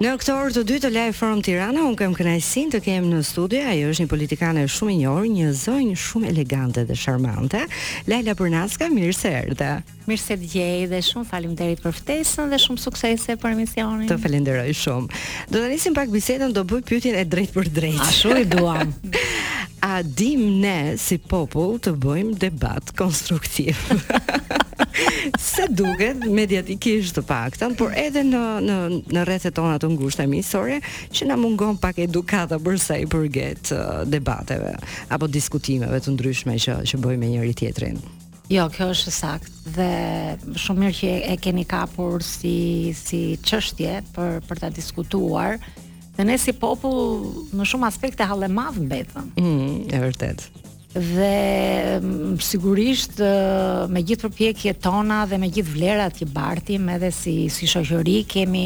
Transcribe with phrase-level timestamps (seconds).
[0.00, 3.18] Në këtë orë të dytë të Live From Tirana, unë kam kënaqësinë të kem në
[3.20, 7.60] studio, ajo është një politikane shumë e njohur, një zonjë shumë elegante dhe charmante,
[8.08, 9.68] Laila Purnaska, mirë se erdhe.
[10.08, 14.08] Mirë se djej dhe shumë faleminderit për ftesën dhe shumë suksese për emisionin.
[14.08, 15.20] Të falenderoj shumë.
[15.52, 18.08] Do të nisim pak bisedën, do bëj pyetjen e drejtë për drejtë.
[18.08, 18.96] Ashtu i duam.
[19.90, 23.76] A dim ne si popull të bëjmë debat konstruktiv.
[25.40, 28.74] se duket mediatikisht të paktën, por edhe në në
[29.14, 30.80] në rrethet tona të ngushta miqësore
[31.16, 34.74] që na mungon pak edukata për sa i përket uh, debateve
[35.16, 37.98] apo diskutimeve të ndryshme që që bëjmë me njëri tjetrin.
[38.50, 39.90] Jo, kjo është sakt dhe
[40.58, 45.56] shumë mirë që e keni kapur si si çështje për për ta diskutuar.
[46.18, 49.30] Dhe ne si popull në shumë aspekte hallë madh mbetëm.
[49.38, 50.66] Mm, e vërtetë
[50.96, 51.98] dhe
[52.42, 58.24] sigurisht me gjithë përpjekjet tona dhe me gjithë vlerat që bartim edhe si si shoqëri
[58.26, 58.64] kemi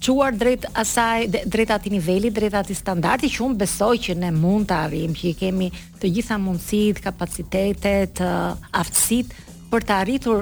[0.00, 4.68] çuar drejt asaj drejt atij niveli, drejt atij standardi që unë besoj që ne mund
[4.68, 8.20] të arrijmë, që kemi të gjitha mundësitë, kapacitetet,
[8.72, 10.40] aftësitë për të arritur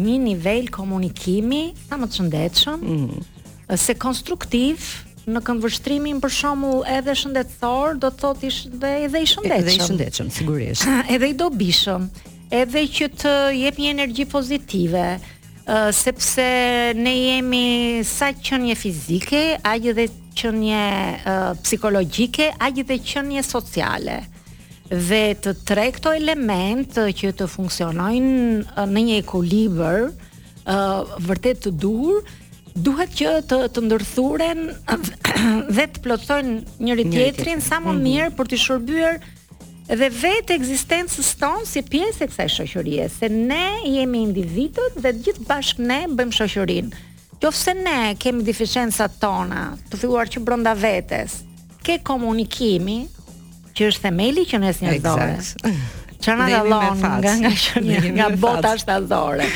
[0.00, 3.74] një nivel komunikimi sa më të shëndetshëm, mm.
[3.84, 4.88] se konstruktiv
[5.30, 9.58] në këmbëvështrimin për shembull edhe shëndetësor, do të thotë edhe i shëndetshëm.
[9.58, 10.88] Edhe i shëndetshëm sigurisht.
[11.14, 12.08] edhe i dobishëm,
[12.62, 15.04] edhe që të jep një energji pozitive
[15.94, 16.46] sepse
[16.98, 20.08] ne jemi sa qënje fizike, a edhe
[20.40, 20.82] qënje
[21.30, 24.16] uh, psikologike, a gjithë qënje sociale
[24.90, 30.78] dhe të tre këto element që të funksionojnë në një ekuilibër ë
[31.28, 32.18] vërtet të dur,
[32.86, 34.64] duhet që të të ndërthuren
[35.76, 38.00] dhe të plotësojnë njëri tjetrin sa më mhm.
[38.06, 39.20] mirë për të shërbyer
[39.90, 45.46] dhe vetë ekzistencës tonë si pjesë e kësaj shoqërie, se ne jemi individët dhe gjithë
[45.48, 47.00] bashkë ne bëjmë shoqërinë.
[47.42, 51.38] Qofse ne kemi deficiencat tona, të thuar që brenda vetes,
[51.82, 52.98] ke komunikimi,
[53.78, 55.28] që është themeli që nes një dorë.
[55.38, 55.98] Exakt.
[56.20, 59.46] Çana dallon nga nga shumë nga bota shtazore.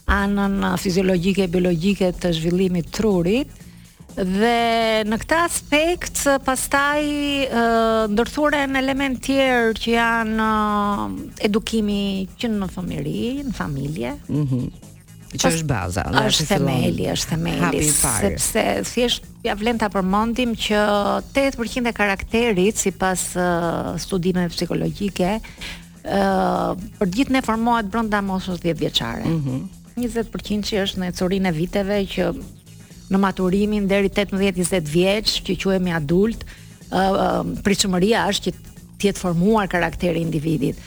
[0.05, 3.47] anën fiziologike e biologike të zhvillimit trurit,
[4.13, 7.01] dhe në këtë aspekt pastaj
[8.13, 10.51] ndërthurën në element tjerë që janë
[11.47, 14.65] edukimi që në fëmiri, në familje, mm -hmm
[15.37, 16.03] që është baza.
[16.21, 20.79] është themeli, është themeli, sepse thjesht ja vlen ta përmendim që
[21.33, 25.39] 8% e karakterit sipas uh, studimeve psikologjike ë
[26.07, 29.29] uh, për ditën e formohet brenda moshës 10 vjeçare.
[29.29, 29.63] Mm
[29.95, 32.23] 20% që është në ecurinë e viteve që
[33.13, 36.41] në maturimin deri 18-20 vjeç, që quhemi adult,
[36.89, 40.79] ë uh, uh, pritshmëria është që të jetë formuar karakteri i individit.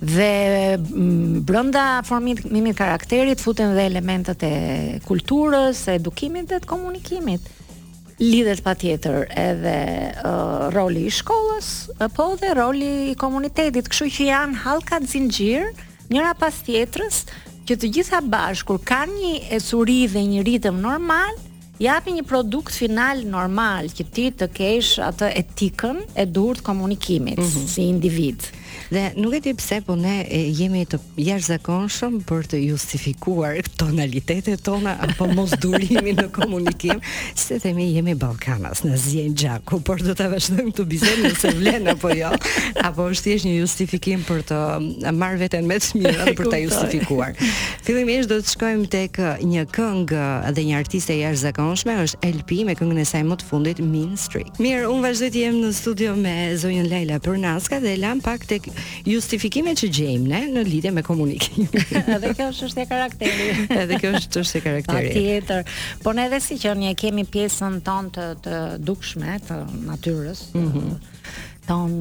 [0.00, 4.52] Dhe mm, brenda formimit të karakterit futen dhe elementet e
[5.06, 7.48] kulturës, e edukimit dhe të komunikimit.
[8.20, 9.76] Lidhet patjetër edhe
[10.12, 11.70] uh, roli i shkollës,
[12.04, 15.70] apo dhe roli i komunitetit, kështu që janë halka zinxhir,
[16.12, 17.22] njëra pas tjetrës,
[17.68, 21.49] që të gjitha bashkë kur kanë një esuri dhe një ritëm normal, ë
[21.80, 27.44] japi një produkt final normal që ti të kesh atë etikën e durt komunikimit mm
[27.48, 27.68] -hmm.
[27.74, 28.50] si individ.
[28.90, 30.16] Dhe nuk e di pse, po ne
[30.58, 36.98] jemi të jashtëzakonshëm për të justifikuar tonalitetet tona apo mos durimin në komunikim,
[37.38, 41.88] se themi jemi ballkanas, na zgjen gjaku, por do ta vazhdojmë të bisedojmë nëse vlen
[41.94, 42.32] apo jo,
[42.88, 47.36] apo është thjesht një justifikim për të mm, marrë veten me çmimin për ta justifikuar.
[47.86, 49.20] Fillimisht do të shkojmë tek
[49.50, 50.26] një këngë
[50.58, 54.50] dhe një artiste jashtëzakonshme, është LP me këngën e saj më të fundit Mean Street.
[54.60, 58.59] Mirë, unë vazhdoj të jem në studio me zonjën Leila Purnaska dhe lam pak tek
[59.06, 61.70] justifikimet që gjejmë ne në lidhje me komunikimin.
[62.16, 63.46] edhe kjo është çështje karakteri.
[63.82, 65.12] edhe kjo është çështje karakteri.
[65.14, 65.70] Tjetër,
[66.04, 68.58] Por ne edhe si që ne kemi pjesën tonë të, të
[68.90, 70.90] dukshme të natyrës, mm
[71.70, 71.92] ton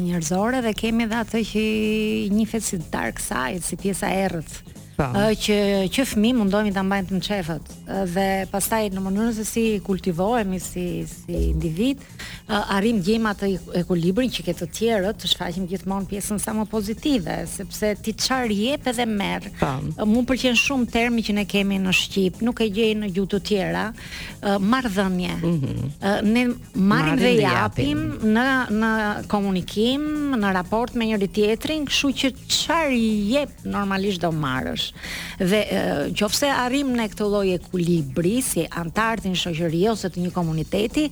[0.00, 4.56] njerëzore dhe kemi dhe atë që i njifet si dark side, si pjesa erët.
[5.02, 5.32] Pa.
[5.34, 5.56] që
[5.90, 7.70] që fëmijë mundohemi ta mbajmë të mëçefët
[8.12, 12.04] dhe pastaj në mënyrën se si kultivohemi si si individ
[12.52, 13.48] arrim gjema të
[13.80, 18.52] ekuilibrin që ke të tjerët, të shfaqim gjithmonë pjesën sa më pozitive, sepse ti çfarë
[18.58, 19.46] jep edhe merr.
[20.06, 23.40] Mu pëlqen shumë termi që ne kemi në shqip, nuk e gjej në gjuhë të
[23.48, 23.84] tjera,
[24.72, 25.36] marrëdhënie.
[25.38, 26.28] Mm -hmm.
[26.34, 26.42] Ne
[26.92, 28.00] marrim dhe, dhe japim
[28.36, 28.48] në
[28.82, 28.90] në
[29.32, 30.08] komunikim,
[30.42, 33.00] në raport me njëri tjetrin, kështu që çfarë
[33.32, 34.91] jep normalisht do marrësh
[35.38, 35.60] dhe
[36.12, 41.06] nëse arrim në këtë lloj ekuilibri si antar të një shoqërie ose të një komuniteti,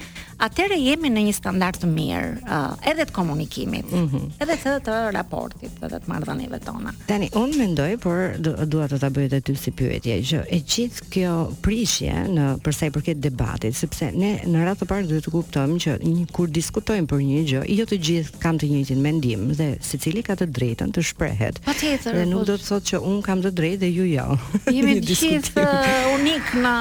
[0.44, 4.28] atëherë jemi në një standard të mirë, uh, edhe të komunikimit, mm -hmm.
[4.44, 6.94] edhe të, të raportit, edhe të marrëdhënieve tona.
[7.06, 8.36] Tani unë mendoj por
[8.74, 12.72] dua të ta bëj edhe ty si pyetje që e gjithë kjo prishje në për
[12.74, 16.24] sa i përket debatit, sepse ne në radhë të parë duhet të kuptojmë që një,
[16.32, 20.34] kur diskutojmë për një gjë, jo të gjithë kanë të njëjtin mendim dhe secili ka
[20.34, 21.60] të drejtën të shprehet.
[21.64, 22.52] Patjetër, nuk po.
[22.52, 24.28] do të thotë që un kam të drejt dhe ju jo.
[24.72, 26.72] Jemi të gjithë uh, unik në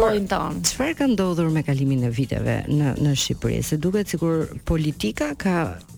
[0.00, 0.62] lojnë tonë.
[0.70, 3.60] Çfarë ka ndodhur me kalimin e viteve në në Shqipëri?
[3.66, 5.54] Se duket sikur politika ka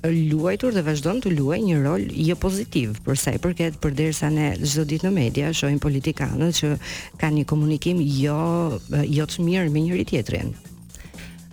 [0.08, 4.50] luajtur dhe vazhdon të luaj një rol jo pozitiv për sa i përket përderisa ne
[4.58, 6.72] çdo ditë në media shohim politikanët që
[7.20, 8.40] kanë një komunikim jo
[8.98, 10.50] eh, jo të mirë me njëri tjetrin.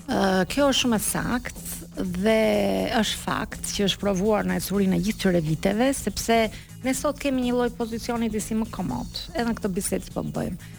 [0.09, 1.67] Uh, kjo është shumë e saktë
[2.23, 2.41] dhe
[2.97, 6.39] është fakt që është provuar në ecurin e gjithë këtyre viteve sepse
[6.83, 10.23] ne sot kemi një lloj pozicioni si më komod, edhe në këtë bisedë që po
[10.35, 10.73] bëjmë.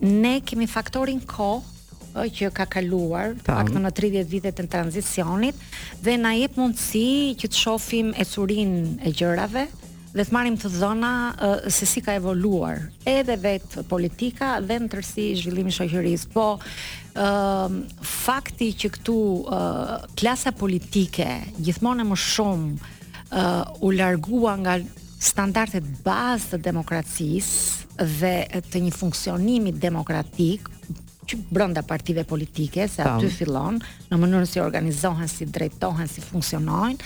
[0.00, 5.56] Ne kemi faktorin kohë që ka kaluar, pak në 30 vitet e tranzicionit,
[6.02, 7.06] dhe na jep mundësi
[7.40, 9.66] që të shohim ecurinë e gjërave
[10.12, 11.10] dhe të marrim të zona
[11.40, 16.28] uh, se si ka evoluar edhe vetë politika dhe në tërsi zhvillimi shoqërisë.
[16.34, 17.78] Po uh,
[18.12, 21.30] fakti që këtu uh, klasa politike
[21.64, 24.76] gjithmonë më shumë uh, u largua nga
[25.22, 28.34] standardet bazë të demokracisë dhe
[28.72, 30.66] të një funksionimi demokratik
[31.30, 33.34] që brenda partive politike se aty Tam.
[33.36, 33.76] fillon
[34.10, 36.98] në mënyrën si organizohen, si drejtohen, si funksionojnë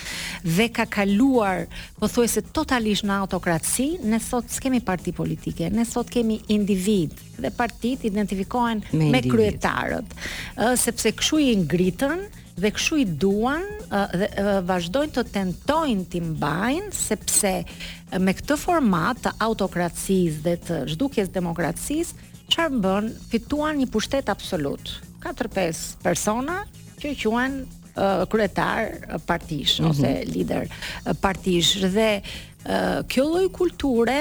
[0.57, 1.67] dhe ka kaluar
[2.01, 8.09] pothuajse totalisht në autokraci, ne sot s'kemi parti politike, ne sot kemi individ dhe partit
[8.09, 10.17] identifikohen me, me kryetarët,
[10.81, 12.25] sepse këshu i ngritën,
[12.57, 13.65] dhe këshu i duan
[14.19, 14.29] dhe
[14.67, 17.53] vazhdojnë të tentojnë të mbajnë, sepse
[18.23, 24.97] me këtë format të autokracisë dhe të zhdukjes demokracisë çfarë bën fituan një pushtet absolut.
[25.27, 26.61] 4-5 persona
[27.03, 27.61] që quhen
[27.97, 29.91] Eh, kryetar eh, partish mm -hmm.
[29.91, 32.21] ose lider eh, partish dhe
[33.07, 34.17] kjo lloj kulture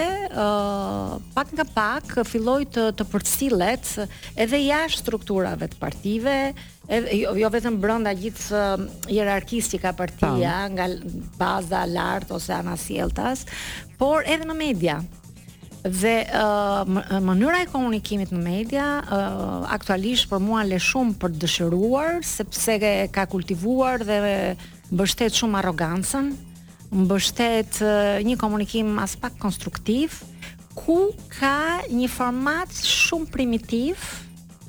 [1.34, 3.86] pak nga pak filloi të të përcillet
[4.44, 6.36] edhe jashtë strukturave të partive
[7.00, 8.62] edhe jo, jo vetëm brenda gjithë
[9.10, 10.86] hierarkisë që ka partia nga
[11.42, 13.44] baza lart ose anasjelltas
[13.98, 15.00] por edhe në media
[15.86, 21.36] dhe uh, uh, mënyra e komunikimit në media uh, aktualisht për mua le shumë për
[21.44, 22.78] dëshiruar sepse
[23.14, 24.18] ka kultivuar dhe
[24.90, 26.32] mbështet shumë arrogancën,
[26.92, 30.24] mbështet uh, një komunikim as pak konstruktiv
[30.76, 31.54] ku ka
[31.88, 34.02] një format shumë primitiv,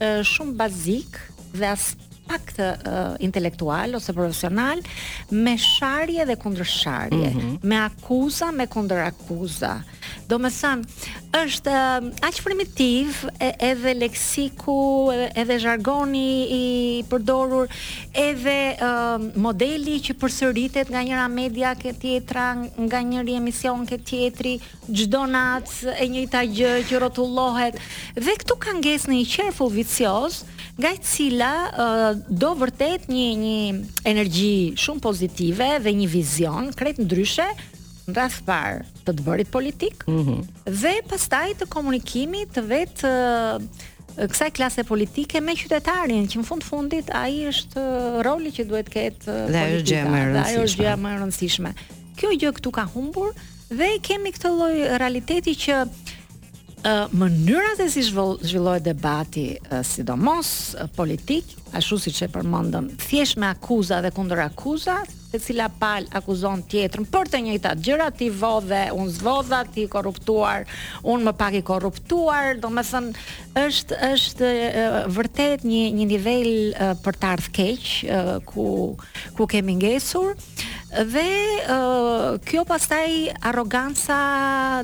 [0.03, 1.17] uh, shumë bazik
[1.57, 1.95] dhe as
[2.27, 4.83] pak të uh, intelektual ose profesional
[5.31, 7.57] me sharje dhe kundërsharje, mm -hmm.
[7.63, 9.73] me akuza, me kundërakuza.
[9.81, 9.96] akuza
[10.27, 10.87] Do me sanë,
[11.39, 14.77] është um, aqë primitiv edhe leksiku,
[15.37, 17.69] edhe jargoni i përdorur,
[18.19, 22.49] edhe uh, modeli që përsëritet nga njëra media ke tjetra,
[22.89, 24.57] nga njëri emision ke tjetri,
[24.89, 27.79] gjdo nats e njëta gjë që rotullohet,
[28.19, 30.43] dhe këtu ka nges në i qerfu vicios,
[30.81, 33.57] nga i cila uh, do vërtet një, një
[34.11, 37.49] energji shumë pozitive dhe një vizion, kretë ndryshe,
[38.07, 40.47] në rrath parë të të bërit politik mm -hmm.
[40.67, 43.13] dhe pastaj të komunikimit të vetë
[44.27, 47.85] kësaj klase politike me qytetarin që në fund-fundit a i është
[48.25, 51.73] roli që duhet ketë dhe politika dhe ajo është gjëja më rëndësishme
[52.17, 53.33] kjo gjë këtu ka humbur
[53.77, 54.73] dhe kemi këtë lloj
[55.03, 55.83] realiteti që
[57.19, 59.49] mënyrat e si zhvillohet debati
[59.89, 60.55] sidomos
[60.97, 61.45] politik
[61.75, 65.01] ashtu siç e përmendëm, thjesht me akuza dhe kundër akuza,
[65.35, 70.67] e cila pal akuzon tjetrën për të njëjtat gjëra, ti vodhe, unë zvodha, ti korruptuar,
[71.03, 72.71] unë më pak i korruptuar, do
[73.57, 74.51] është është
[75.17, 76.51] vërtet një një nivel
[77.03, 77.85] për të ardhur keq
[78.51, 78.67] ku
[79.37, 80.35] ku kemi ngesur
[80.93, 81.29] dhe
[82.47, 84.21] kjo pastaj arroganca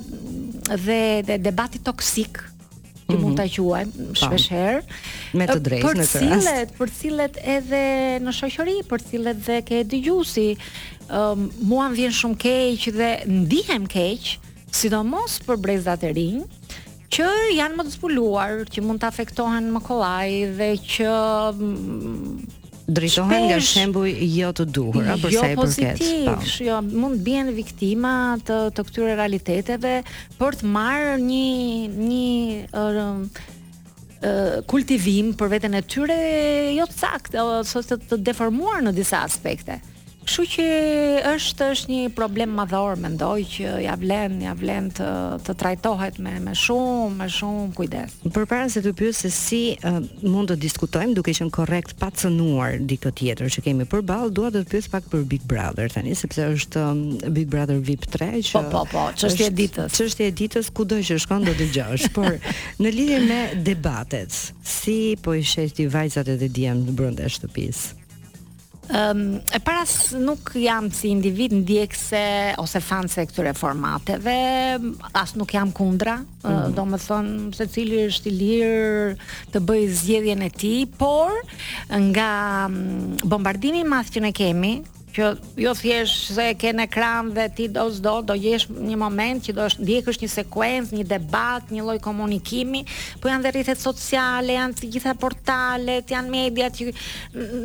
[0.01, 2.41] dhe, dhe debati toksik,
[3.13, 3.41] ti mund mhm.
[3.41, 3.85] ta quaj
[4.19, 6.75] shpesh herë me të drejtë në këtë rast.
[6.79, 7.81] Për cilët, edhe
[8.25, 10.47] në shoqëri, për cilët dhe ke dëgjuesi,
[11.09, 14.33] ëm um, mua vjen shumë keq dhe ndihem keq,
[14.73, 16.43] sidomos për brezat e rinj
[17.13, 17.27] që
[17.59, 21.11] janë më të zbuluar, që mund të afektohen më kolaj dhe që
[21.59, 22.62] mm,
[22.93, 25.55] drejtohen nga shembuj jo të duhur apo sa e jo përket.
[25.55, 26.51] Jo pozitiv, po.
[26.67, 28.13] jo mund bien viktima
[28.47, 29.95] të të këtyre realiteteve
[30.41, 31.47] për të marrë një
[32.11, 36.19] një uh, kultivim për veten e tyre
[36.77, 37.83] jo të saktë ose
[38.13, 39.81] të deformuar në disa aspekte.
[40.23, 40.65] Kështu që
[41.27, 45.07] është është një problem madhor, mendoj që ja vlen, ja vlen të
[45.45, 48.15] të trajtohet me me shumë, me shumë kujdes.
[48.35, 52.77] Përpara se të pyes se si uh, mund të diskutojmë duke qenë korrekt pa cënuar
[52.93, 56.85] këtë tjetër që kemi përball, dua të pyes pak për Big Brother tani, sepse është
[56.87, 57.01] um,
[57.35, 59.97] Big Brother VIP 3 që Po po po, çështje e ditës.
[59.99, 62.31] Çështje e ditës kudo që shkon do të dëgjosh, por
[62.85, 68.02] në lidhje me debatet, si po i shesh ti vajzat edhe djem brenda shtëpisë?
[68.91, 72.23] Um, e paras nuk jam si individ ndjekse
[72.59, 74.35] ose fan se këtyre formateve,
[75.15, 76.49] as nuk jam kundra, mm.
[76.51, 81.31] uh, do më thonë se cili është i lirë të bëjë zjedhjen e ti, por
[82.11, 82.31] nga
[82.73, 84.75] mm, bombardimi madhë që ne kemi,
[85.13, 85.29] që
[85.63, 89.55] jo thjesht se e kanë ekran dhe ti do s'do do jesh një moment që
[89.59, 92.85] do ndjekësh një sekuencë, një debat, një lloj komunikimi,
[93.21, 96.95] po janë dhe rrjetet sociale, janë të gjitha portalet, janë mediat që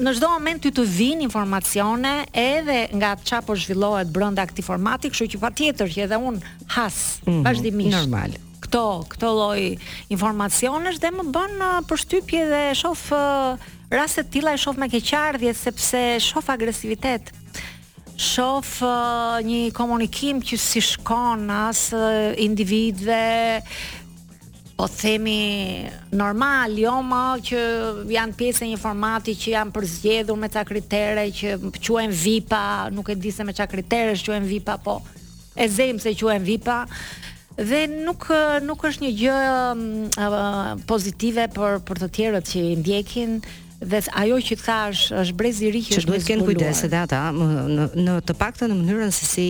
[0.03, 5.13] në çdo moment ty të vinë informacione edhe nga çfarë po zhvillohet brenda këtij formati,
[5.13, 6.41] kështu që patjetër që edhe un
[6.75, 7.97] has mm -hmm, vazhdimisht.
[7.99, 8.37] Normal
[8.67, 9.59] këto këtë lloj
[10.11, 13.53] informacionesh dhe më bën uh, përshtypje dhe shoh uh,
[13.91, 17.23] raste të tilla e shoh me keqardhje sepse shoh agresivitet
[18.17, 23.17] shof uh, një komunikim që si shkon as uh, individve
[24.77, 27.59] po themi normal, jo ma që
[28.13, 33.15] janë pjesë një formati që janë përzgjedhur me ca kritere që quhen VIPa, nuk e
[33.17, 34.99] di se me ca kritere quhen VIPa, po
[35.57, 36.81] e zejmë se quhen VIPa
[37.57, 38.27] dhe nuk
[38.69, 39.37] nuk është një gjë
[39.77, 39.87] mm,
[40.25, 43.39] uh, pozitive për për të tjerët që i ndjekin,
[43.79, 47.19] dhe ajo që thash është brez i ri që duhet të kenë kujdes edhe ata
[47.35, 49.45] në në të paktën në mënyrën se si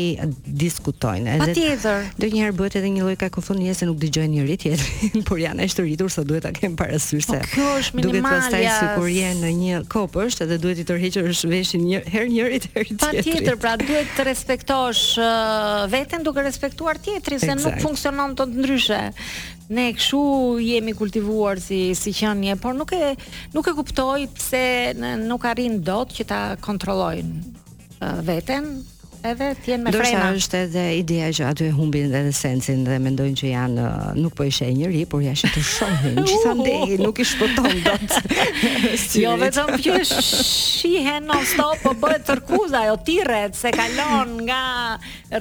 [0.63, 5.39] diskutojnë edhe patjetër ndonjëherë bëhet edhe një lloj kakofonie se nuk dëgjojnë njëri tjetrin por
[5.39, 8.69] janë e rritur sa duhet ta kenë parasysh po, se kjo është minimale duhet pastaj
[8.81, 13.59] sikur je në një kopësht edhe duhet i tërheqësh veshin një herë njëri herë patjetër
[13.63, 19.01] pra duhet të respektosh uh, veten duke respektuar tjetrin se nuk funksionon të ndryshe
[19.69, 20.19] Ne këshu
[20.63, 23.09] jemi kultivuar si si qenie, por nuk e
[23.53, 24.65] nuk e kuptoj pse
[25.27, 28.71] nuk arrin dot që ta kontrollojnë veten,
[29.31, 30.23] edhe t'jen me Dorsa frena.
[30.27, 34.19] Dorsa është edhe ideja që aty e humbin dhe sensin dhe mendojnë që janë uh,
[34.21, 37.81] nuk po e shej njëri, por ja të shohin, që sa ndeji, nuk i shpëton
[37.85, 38.31] dot.
[39.21, 44.61] jo vetëm që shihen non stop, po bëhet tërkuza jo tirret se kalon nga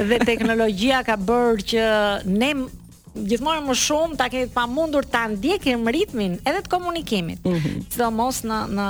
[0.00, 1.88] Dhe teknologjia ka bërë që
[2.30, 2.52] ne
[3.14, 7.42] gjithmonë më shumë ta kemi pamundur ta ndjekim ritmin edhe të komunikimit.
[7.90, 8.70] Sidomos mm -hmm.
[8.70, 8.86] në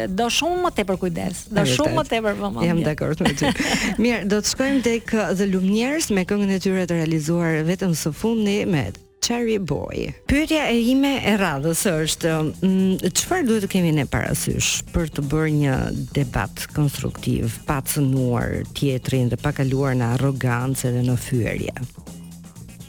[0.09, 1.77] do shumë më tepër kujdes, do Ajetet.
[1.77, 2.69] shumë më tepër vëmendje.
[2.69, 3.53] Jam dakord me ty.
[3.99, 8.13] Mirë, do të shkojmë tek The Lumineers me këngën e tyre të realizuar vetëm së
[8.13, 8.91] fundi me
[9.31, 10.11] Cherry Boy.
[10.27, 12.31] Pyetja e ime e radhës është,
[12.65, 15.77] mm, çfarë duhet të kemi në parasysh për të bërë një
[16.17, 21.77] debat konstruktiv, pa cënuar tjetrin dhe pa kaluar në arrogancë dhe në fyerje.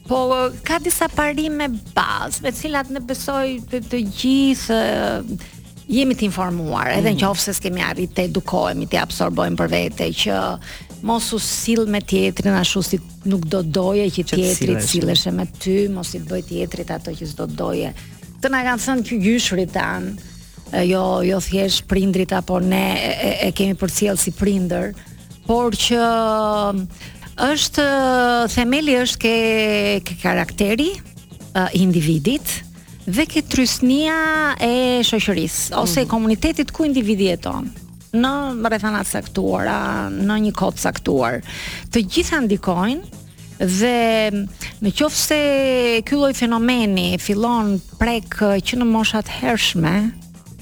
[0.10, 0.24] Po
[0.66, 4.82] ka disa parime bazë, me të cilat ne besoj të, të gjithë
[5.94, 7.22] jemi të informuar, edhe mm.
[7.22, 10.42] nëse s'kemë arritë të edukohemi, të absorbojmë për vete që
[11.02, 15.46] mos u sill me tjetrin ashtu si nuk do doje që tjetri të silleshe me
[15.60, 17.92] ty, mos i bëj tjetrit ato që s'do doje.
[18.42, 20.08] Të na kanë thënë ky gjyshrit tan,
[20.88, 24.94] jo jo thjesht prindrit apo ne e, e kemi përcjell si prindër,
[25.48, 26.02] por që
[27.52, 27.88] është
[28.54, 29.36] themeli është ke,
[30.08, 30.92] ke karakteri
[31.58, 32.60] e individit
[33.08, 36.12] dhe ke trysnia e shoqërisë ose e mm.
[36.12, 37.66] komunitetit ku individi jeton.
[37.72, 37.81] Ëh,
[38.16, 38.32] në
[38.68, 39.78] rrethana të caktuara,
[40.12, 41.38] në një kohë të caktuar.
[41.94, 43.20] Të gjitha ndikojnë
[43.62, 44.46] dhe
[44.82, 45.42] në qoftë se
[46.08, 49.92] ky lloj fenomeni fillon prek eh, që në moshat hershme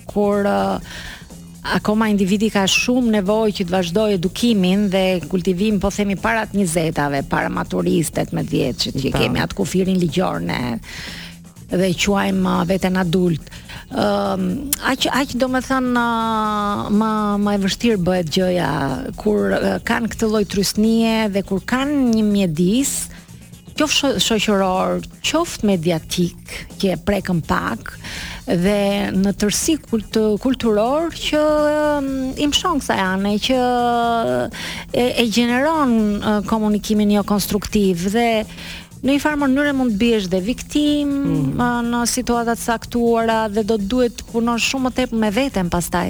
[0.09, 0.97] kur uh,
[1.77, 6.59] akoma individi ka shumë nevojë që të vazhdojë edukimin dhe kultivim po themi para të
[6.65, 10.59] 20 para maturistet me 10 që kemi atë kufirin ligjor ne
[11.69, 13.53] dhe quajmë eh, veten adult.
[13.89, 18.67] Ehm, aq aq domethën më më e vështirë bëhet gjëja
[19.17, 22.91] kur kanë këtë lloj trysnie dhe kur kanë një mjedis
[23.79, 27.95] qoftë shoqëror, qoftë mediatik, që e prekën pak
[28.45, 31.41] dhe në tërsi kult kulturor që
[32.37, 33.57] i mshon kësa janë që
[34.93, 35.97] e, e gjeneron
[36.49, 38.29] komunikimin jo konstruktiv dhe
[38.99, 41.63] Në një farë mënyrë mund të biesh dhe viktim mm.
[41.87, 45.69] në situata të caktuara dhe do të duhet të punosh shumë më tepër me veten
[45.71, 46.09] pastaj.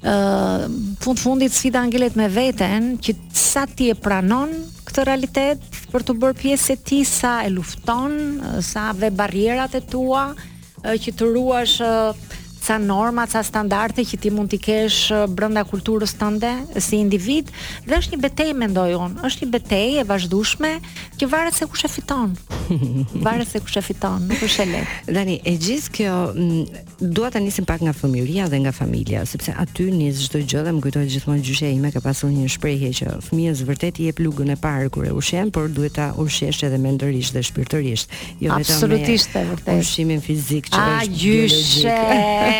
[0.00, 0.62] Ë, uh,
[1.02, 4.52] fund fundit sfida angelet me veten që sa ti e pranon
[4.86, 9.74] këtë realitet për të bërë pjesë e ti sa e lufton, uh, sa ve barrierat
[9.74, 12.38] e tua uh, që të ruash uh,
[12.70, 17.48] ca norma, ca standarde që ti mund t'i kesh uh, brenda kulturës tënde si individ
[17.82, 19.24] dhe është një betejë mendoj unë.
[19.26, 20.70] Është një betejë e vazhdueshme
[21.18, 22.36] që varet se kush e fiton.
[23.26, 25.14] varet se kush e fiton, nuk është e lehtë.
[25.16, 26.84] Dani, e gjithë kjo mm,
[27.18, 30.76] dua ta nisim pak nga fëmijëria dhe nga familja, sepse aty nis çdo gjë dhe
[30.76, 34.54] më kujtohet gjithmonë gjyshja ime ka pasur një shprehje që fëmia vërtet i jep lugën
[34.54, 38.14] e parë kur e ushqen, por duhet ta ushqesh edhe mendërisht dhe shpirtërisht,
[38.46, 41.98] jo vetëm me ushqimin fizik që është gjyshe.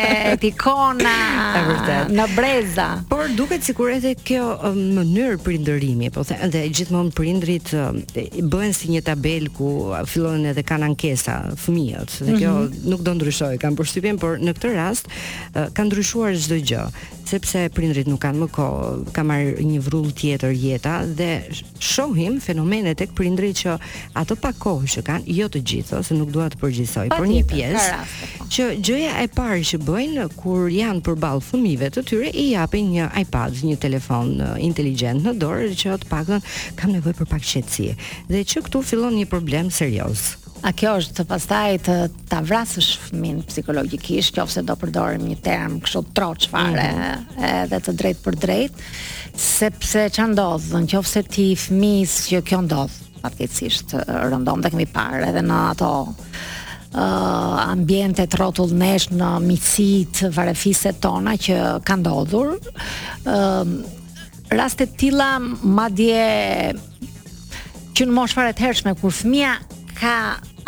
[0.41, 1.15] tikona
[2.17, 7.73] në breza por duket sikur edhe kjo um, mënyrë për ndërimi po edhe gjithmonë prindrit
[7.77, 9.71] um, bëhen si një tabel ku
[10.09, 12.85] fillojnë edhe kanë ankesa fëmijët dhe kjo mm -hmm.
[12.93, 16.85] nuk do ndryshoj kanë përshtypjen por në këtë rast uh, kanë ndryshuar çdo gjë
[17.31, 21.31] sepse prindrit nuk kanë më kohë ka marrë një vrull tjetër jeta dhe
[21.91, 23.77] shohim fenomene tek prindrit që
[24.21, 27.43] ato pa kohë që kanë jo të gjithë ose nuk dua të përgjigjsoj por një
[27.53, 28.45] pjesë po.
[28.53, 33.07] që gjëja e parë që bëjnë kur janë përballë fëmijëve të tyre i japin një
[33.23, 36.45] iPad, një telefon inteligjent në dorë që të paktën
[36.79, 37.87] kanë nevojë për pak qetësi.
[38.29, 40.27] Dhe që këtu fillon një problem serioz.
[40.61, 41.93] A kjo është të pastaj të
[42.29, 47.63] ta vrasësh fëmin psikologjikisht, qofse do përdorim një term kështu troç fare, mm -hmm.
[47.63, 48.73] edhe të drejt për drejt,
[49.33, 55.27] sepse çan ndodh, nëse ti fëmis që kjo ndodh, këtësisht, eh, rëndom dhe kemi parë
[55.29, 56.13] edhe në ato
[56.95, 61.57] uh, ambientet rrotull nesh në miqësit varefiset tona që
[61.87, 62.55] ka ndodhur.
[62.57, 63.65] ë uh,
[64.51, 66.23] raste të tilla madje
[67.95, 69.53] që në moshë fare të hershme kur fëmia
[70.01, 70.15] ka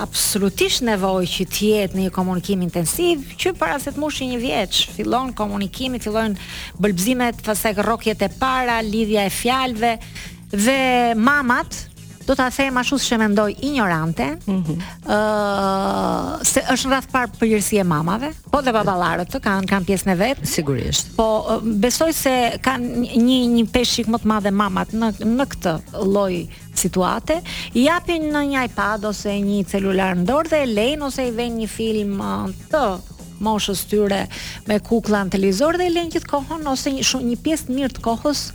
[0.04, 4.40] absolutisht nevojë që të jetë në një komunikim intensiv, që para se të mushi një
[4.42, 6.40] vjeç, fillon komunikimi, fillojnë
[6.82, 9.94] bëlbëzimet, pastaj rrokjet e para, lidhja e fjalëve
[10.56, 10.80] dhe
[11.16, 11.92] mamat
[12.26, 14.24] do ta them ashtu siç e mendoj ignorante.
[14.24, 14.78] Ëh, mm -hmm.
[15.06, 15.93] uh,
[16.54, 20.16] Se është rreth parë përgjërsi e mamave, po dhe baballarët të kanë kanë pjesën e
[20.20, 20.42] vet.
[20.46, 21.08] Sigurisht.
[21.18, 21.26] Po
[21.82, 25.74] besoj se kanë një një peshik më të madh mamat në në këtë
[26.04, 26.44] lloj
[26.78, 27.40] situate,
[27.74, 31.34] i japin në një iPad ose një celular në dorë dhe e lejnë ose i
[31.42, 32.22] vënë një film
[32.70, 32.86] të
[33.50, 34.22] moshës tyre
[34.70, 37.98] me kukulla në televizor dhe e lejnë gjithë kohën ose një shumë një pjesë mirë
[37.98, 38.46] të kohës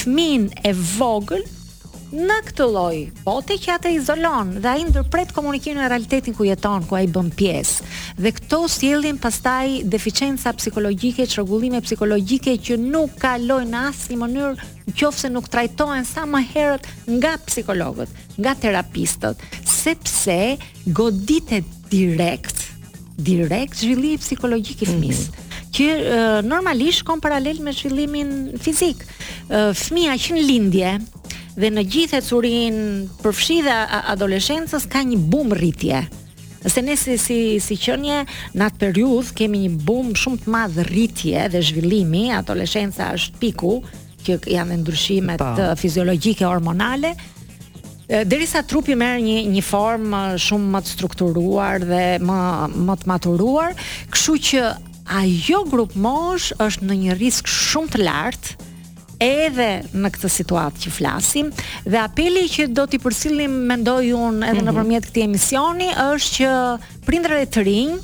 [0.00, 1.46] fëmin e vogël
[2.14, 6.84] në këtë lloj bote që atë izolon dhe ai ndërpret komunikimin me realitetin ku jeton,
[6.86, 7.88] ku ai bën pjesë.
[8.22, 14.68] Dhe këto sjellin pastaj deficienca psikologjike, çrregullime psikologjike që nuk kalojnë në asnjë mënyrë
[15.00, 20.38] nëse nuk trajtohen sa më herët nga psikologët, nga terapistët, sepse
[20.94, 22.62] goditet direkt
[23.16, 24.96] direkt zhvilli psikologjik i mhm.
[24.96, 25.70] fëmis mm -hmm.
[25.76, 29.00] që uh, normalisht kom paralel me zhvillimin fizik
[29.48, 30.90] uh, që në lindje
[31.56, 32.76] dhe në gjithë ecurin
[33.22, 33.74] përfshi dhe
[34.12, 36.02] adoleshencës ka një bum rritje.
[36.66, 38.20] Se ne si, si, si qënje,
[38.56, 43.74] në atë periudh kemi një bum shumë të madhë rritje dhe zhvillimi, adoleshenca është piku,
[44.26, 45.52] që janë ndryshimet pa.
[45.54, 51.86] Eh, fiziologike hormonale, eh, derisa trupi merr një një formë eh, shumë më të strukturuar
[51.86, 52.40] dhe më
[52.88, 53.76] më të maturuar,
[54.10, 54.64] kështu që
[55.22, 58.58] ajo grup mosh është në një risk shumë të lartë
[59.22, 61.48] edhe në këtë situatë që flasim
[61.86, 64.68] dhe apeli që do t'i përsillim mendoj unë edhe mm -hmm.
[64.68, 66.50] nëpërmjet këtij emisioni është që
[67.06, 67.94] prindërit të rinj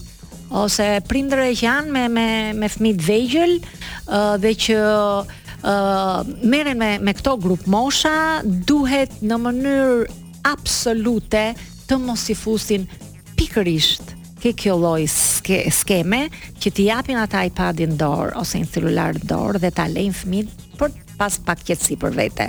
[0.62, 2.26] ose prindërit që janë me me
[2.60, 6.18] me fëmijë vegjël uh, dhe që uh,
[6.52, 10.06] merren me me këto grup mosha duhet në mënyrë
[10.52, 11.54] absolute
[11.88, 12.88] të mos i fusin
[13.36, 16.24] pikërisht ke kjo lloj ske, skeme
[16.60, 20.96] që ti japin ata iPadin dorë ose një celular dorë dhe ta lejnë fëmijët për
[21.20, 22.48] pas pak qetësi për vete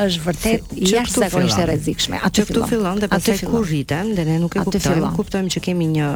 [0.00, 2.18] është vërtet si, jashtëzakonisht e rrezikshme.
[2.24, 5.08] Atë këtu fillon dhe pastaj kur rriten dhe ne nuk e kuptojmë.
[5.16, 6.08] Kuptojmë që kemi një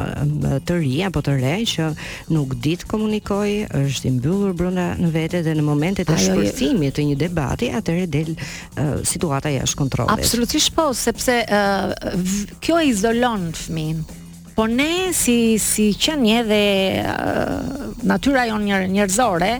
[0.69, 1.35] të ri apo të
[1.67, 1.87] që
[2.33, 6.97] nuk ditë komunikoj komunikojë, është i mbyllur brenda në vete dhe në momentet e shpërthimit
[6.97, 8.33] të një debati, atëherë del
[9.11, 10.13] situata jashtë kontrollit.
[10.17, 11.41] Absolutisht po, sepse
[12.61, 14.05] kjo e izolon fëmin.
[14.55, 16.65] Por ne si si qenie dhe
[17.07, 19.51] uh, natyra jon njer, njerëzore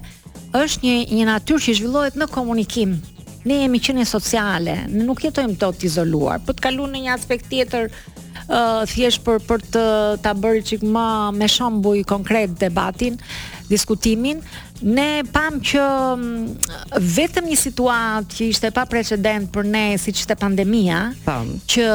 [0.62, 2.97] është një një natyrë që zhvillohet në komunikim.
[3.47, 7.15] Ne jemi qenie sociale, ne nuk jetojmë dot të izoluar, po të kalu në një
[7.15, 9.86] aspekt tjetër ë uh, thjesht për për të
[10.25, 11.08] ta bërë çik më
[11.39, 13.15] me shembuj konkret debatin,
[13.71, 14.39] diskutimin,
[14.91, 15.81] ne pam që
[16.17, 21.53] mm, vetëm një situatë që ishte pa precedent për ne siç ishte pandemia, pam.
[21.73, 21.88] që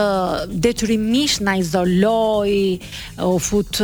[0.65, 2.79] detyrimisht na izoloi,
[3.27, 3.81] u fut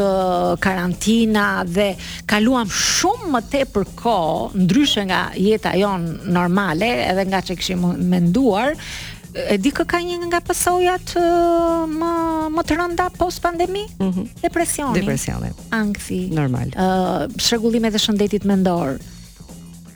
[0.63, 1.91] karantina dhe
[2.31, 6.07] kaluam shumë më tepër kohë ndryshe nga jeta jon
[6.39, 8.77] normale, edhe nga çka kishim menduar,
[9.35, 11.13] e di kë ka një nga pësojat
[11.97, 12.11] më
[12.53, 13.87] më të rënda post pandemi?
[13.99, 14.27] Mm -hmm.
[14.45, 14.93] Depresioni.
[15.01, 15.51] Depresioni.
[15.71, 16.29] Ankthi.
[16.31, 16.69] Normal.
[16.77, 17.29] Ë,
[17.65, 18.99] uh, e shëndetit mendor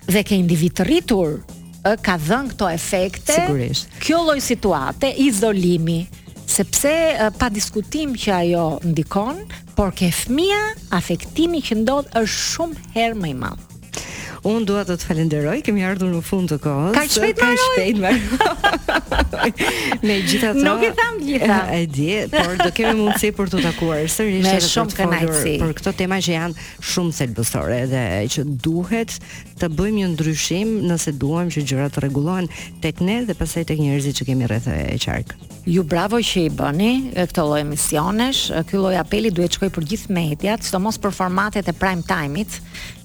[0.07, 3.33] dhe ke individ të rritur uh, ka dhënë këto efekte.
[3.33, 3.89] Sigurisht.
[4.01, 6.09] Kjo lloj situate, izolimi,
[6.47, 9.37] sepse uh, pa diskutim që ajo ndikon,
[9.75, 13.63] por ke fëmia, afektimi që ndodh është shumë herë më i madh.
[14.47, 16.95] Unë dua të të falenderoj, kemi ardhur në fund të kohës.
[16.95, 17.57] Ka shpejt marrë.
[17.57, 18.21] Ka shpejt marrë.
[20.07, 20.63] Me gjitha të...
[20.63, 21.57] Nuk i tham gjitha.
[21.75, 24.05] E di, por do kemi mundësi për të takuar.
[24.13, 25.55] Sërish, Me shumë të kënajtësi.
[25.65, 26.55] Për këto tema që janë
[26.93, 28.05] shumë selbësore dhe
[28.37, 29.13] që duhet
[29.59, 32.47] të bëjmë një ndryshim nëse duham që gjërat të regulohen
[32.85, 35.33] tek ne dhe pasaj tek njerëzit që kemi rreth e qarkë.
[35.67, 38.41] Ju bravo që i bëni këto lloj emisionesh.
[38.71, 42.51] Ky lloj apeli duhet shkojë për gjithë mediat, mos për formatet e prime time-it,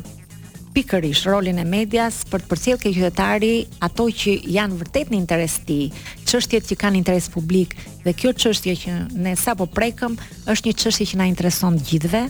[0.77, 5.55] pikërisht rolin e medias për të përcjellë ke qytetari ato që janë vërtet në interes
[5.59, 5.85] të tij,
[6.27, 10.17] çështjet që kanë interes publik dhe kjo çështje që ne sapo prekëm
[10.51, 12.23] është një çështje që na intereson të gjithëve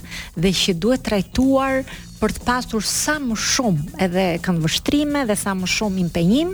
[0.43, 1.81] dhe që duhet trajtuar
[2.21, 6.53] për të pasur sa më shumë edhe kanë vështrime dhe sa më shumë impenjim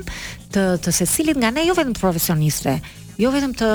[0.56, 2.78] të të secilit nga ne jo vetëm të profesionistëve,
[3.24, 3.72] jo vetëm të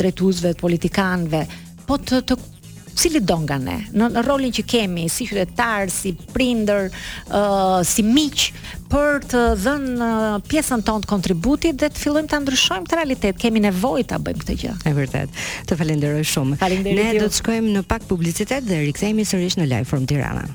[0.00, 1.44] drejtuesve, të politikanëve,
[1.88, 2.36] po të, të
[3.00, 6.90] cili do nga ne në rolin që kemi si qytetar, si prindër,
[7.32, 8.50] uh, si miq,
[8.90, 13.40] për të dhënë uh, pjesën tonë të kontributit dhe të fillojmë të ndryshojmë të realitet.
[13.42, 14.74] Kemi nevojë ta bëjmë këtë gjë.
[14.90, 15.42] E vërtet.
[15.70, 16.58] Të falenderoj shumë.
[16.64, 17.04] Falenderoj.
[17.14, 20.46] Ne do të shkojmë në pak publicitet dhe rikthehemi sërish në Live from Tirana.